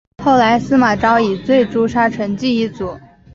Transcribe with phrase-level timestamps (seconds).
[0.23, 2.97] 后来司马昭以罪诛杀成济一族。